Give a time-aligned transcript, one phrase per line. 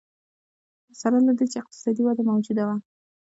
[1.01, 2.75] سره له دې چې اقتصادي وده موجوده وه.